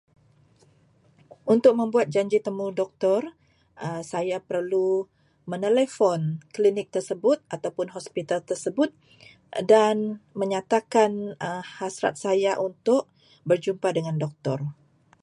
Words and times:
Untuk 1.53 1.73
membuat 1.79 2.07
janji 2.15 2.39
temu 2.47 2.67
doktor, 2.81 3.21
saya 4.17 4.37
perlu 4.49 4.89
menelefon 5.51 6.21
klinik 6.55 6.87
tersebut 6.95 7.37
ataupun 7.55 7.87
hospital 7.95 8.39
tersebut 8.49 8.89
dan 9.71 9.95
menyatakan 10.41 11.11
hasrat 11.77 12.15
saya 12.25 12.51
untuk 12.67 13.03
berjumpa 13.49 13.89
dengan 13.97 14.15
doktor. 14.23 14.59